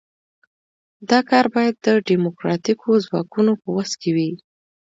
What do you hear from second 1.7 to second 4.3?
د ډیموکراتیکو ځواکونو په وس کې